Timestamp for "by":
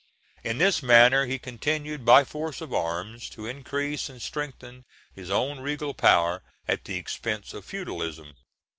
2.03-2.23